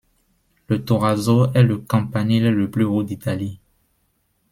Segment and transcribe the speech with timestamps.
[0.67, 3.59] Le Torrazzo est le campanile le plus haut d’Italie.